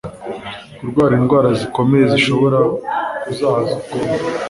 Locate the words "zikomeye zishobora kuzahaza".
1.59-3.73